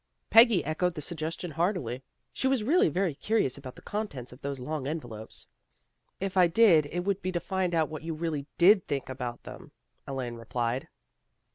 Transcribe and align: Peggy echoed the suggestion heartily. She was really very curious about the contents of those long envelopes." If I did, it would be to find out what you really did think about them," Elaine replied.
Peggy 0.31 0.65
echoed 0.65 0.95
the 0.95 1.01
suggestion 1.03 1.51
heartily. 1.51 2.01
She 2.33 2.47
was 2.47 2.63
really 2.63 2.89
very 2.89 3.13
curious 3.13 3.55
about 3.55 3.75
the 3.75 3.83
contents 3.83 4.33
of 4.33 4.41
those 4.41 4.59
long 4.59 4.87
envelopes." 4.87 5.45
If 6.19 6.35
I 6.37 6.47
did, 6.47 6.87
it 6.87 7.01
would 7.01 7.21
be 7.21 7.31
to 7.31 7.39
find 7.39 7.75
out 7.75 7.87
what 7.87 8.01
you 8.01 8.15
really 8.15 8.47
did 8.57 8.87
think 8.87 9.09
about 9.09 9.43
them," 9.43 9.73
Elaine 10.07 10.33
replied. 10.37 10.87